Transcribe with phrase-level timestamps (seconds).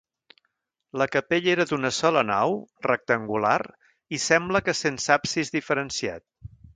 [0.99, 2.55] La capella era d'una sola nau,
[2.87, 3.59] rectangular
[4.19, 6.27] i sembla que sense absis diferenciat.